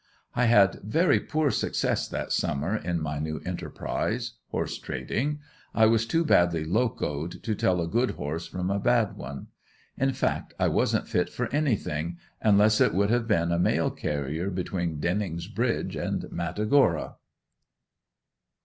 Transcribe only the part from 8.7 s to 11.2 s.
a bad one; in fact I wasn't